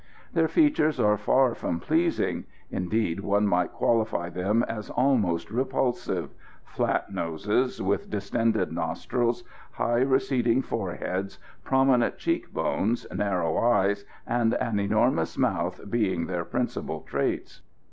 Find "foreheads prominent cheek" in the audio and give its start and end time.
10.63-12.51